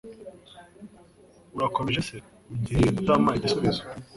[1.55, 2.15] Urakomeje se
[2.53, 3.81] ugiye utampaye igisubizo